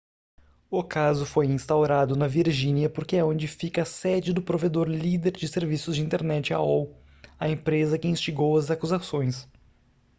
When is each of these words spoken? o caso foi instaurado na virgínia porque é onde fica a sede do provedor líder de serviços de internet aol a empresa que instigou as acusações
o 0.67 0.83
caso 0.83 1.27
foi 1.27 1.45
instaurado 1.45 2.15
na 2.15 2.27
virgínia 2.27 2.89
porque 2.89 3.17
é 3.17 3.23
onde 3.23 3.47
fica 3.47 3.83
a 3.83 3.85
sede 3.85 4.33
do 4.33 4.41
provedor 4.41 4.87
líder 4.89 5.31
de 5.37 5.47
serviços 5.47 5.95
de 5.95 6.01
internet 6.01 6.51
aol 6.51 6.97
a 7.39 7.47
empresa 7.47 7.99
que 7.99 8.07
instigou 8.07 8.57
as 8.57 8.71
acusações 8.71 9.47